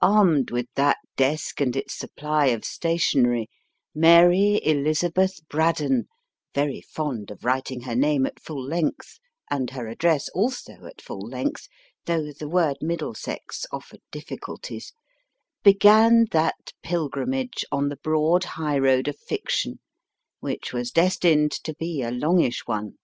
[0.00, 3.48] Armed with that desk and its supply of stationery,
[3.94, 6.08] Mary Elizabeth Braddon
[6.52, 11.20] very fond of writing her name at full length, and her address also at full
[11.20, 11.68] length,
[12.06, 14.92] though the word * Middlesex offered difficulties
[15.62, 19.78] began that pilgrimage on the broad high road of fiction,
[20.40, 22.96] which was destined to be a longish one.